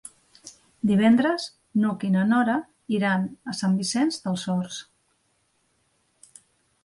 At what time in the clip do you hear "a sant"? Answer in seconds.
3.53-3.75